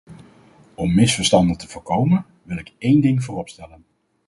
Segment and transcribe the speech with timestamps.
[0.75, 3.85] Om misverstanden te voorkomen, wil ik één ding vooropstellen.